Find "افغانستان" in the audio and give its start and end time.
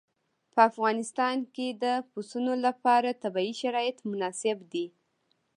0.69-1.37